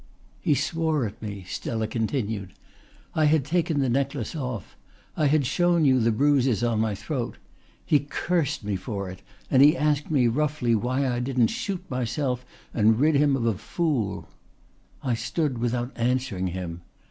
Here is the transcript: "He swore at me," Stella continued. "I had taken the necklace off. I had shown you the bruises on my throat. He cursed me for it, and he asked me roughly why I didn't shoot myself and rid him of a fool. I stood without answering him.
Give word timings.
"He 0.39 0.55
swore 0.55 1.05
at 1.05 1.21
me," 1.21 1.45
Stella 1.47 1.85
continued. 1.85 2.53
"I 3.13 3.25
had 3.25 3.45
taken 3.45 3.81
the 3.81 3.87
necklace 3.87 4.35
off. 4.35 4.75
I 5.15 5.27
had 5.27 5.45
shown 5.45 5.85
you 5.85 5.99
the 5.99 6.11
bruises 6.11 6.63
on 6.63 6.79
my 6.79 6.95
throat. 6.95 7.37
He 7.85 7.99
cursed 8.09 8.63
me 8.63 8.77
for 8.77 9.11
it, 9.11 9.21
and 9.51 9.61
he 9.61 9.77
asked 9.77 10.09
me 10.09 10.27
roughly 10.27 10.73
why 10.73 11.07
I 11.07 11.19
didn't 11.19 11.49
shoot 11.51 11.83
myself 11.87 12.43
and 12.73 12.99
rid 12.99 13.13
him 13.13 13.35
of 13.35 13.45
a 13.45 13.53
fool. 13.53 14.27
I 15.03 15.13
stood 15.13 15.59
without 15.59 15.91
answering 15.95 16.47
him. 16.47 16.81